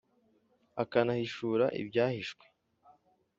akanahishura 0.83 1.65
ibyahishwe. 1.81 2.45